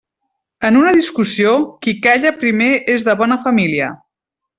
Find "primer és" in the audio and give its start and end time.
2.45-3.05